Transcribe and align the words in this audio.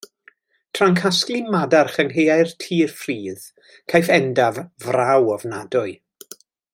Tra'n 0.77 0.95
casglu 0.99 1.41
madarch 1.55 1.97
yng 2.03 2.09
nghaeau 2.15 2.47
Tŷ'n 2.63 2.91
Ffridd 3.01 3.45
caiff 3.93 4.13
Endaf 4.17 4.59
fraw 4.87 5.23
ofnadwy. 5.37 5.97